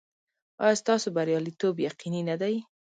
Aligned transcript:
ایا 0.63 0.75
ستاسو 0.81 1.07
بریالیتوب 1.15 1.75
یقیني 1.87 2.21
نه 2.29 2.35
دی؟ 2.41 2.55